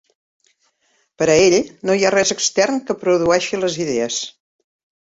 Per 1.21 1.27
a 1.33 1.35
ell, 1.49 1.57
no 1.91 1.99
hi 1.99 2.09
ha 2.09 2.13
res 2.17 2.35
extern 2.39 2.83
que 2.89 2.99
produeixi 3.05 3.63
les 3.67 3.81
idees. 3.87 4.21